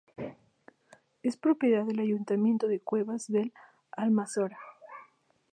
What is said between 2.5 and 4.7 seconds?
de Cuevas del Almanzora.